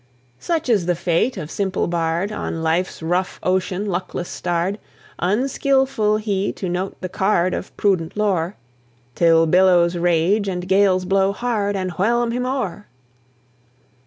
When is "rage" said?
9.97-10.47